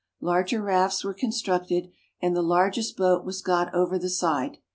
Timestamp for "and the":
2.19-2.41